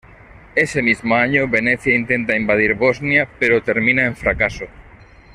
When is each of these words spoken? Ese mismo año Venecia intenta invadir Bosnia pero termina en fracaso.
Ese 0.55 0.81
mismo 0.81 1.13
año 1.15 1.47
Venecia 1.47 1.93
intenta 1.95 2.35
invadir 2.35 2.73
Bosnia 2.73 3.29
pero 3.37 3.61
termina 3.61 4.03
en 4.03 4.15
fracaso. 4.15 4.65